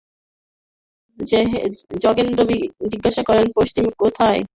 [2.03, 2.41] যোগেন্দ্র
[2.91, 4.41] জিজ্ঞাসা করিল, পশ্চিমে কোথায়?